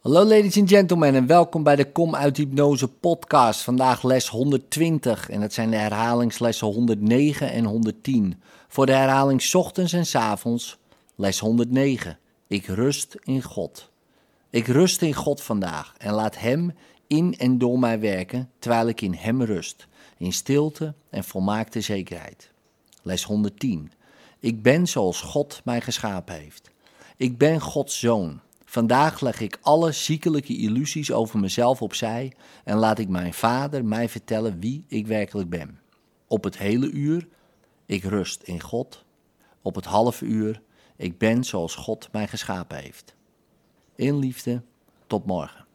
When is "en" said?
1.14-1.26, 5.28-5.40, 7.50-7.64, 9.92-10.06, 15.98-16.12, 17.38-17.58, 21.10-21.24, 32.64-32.76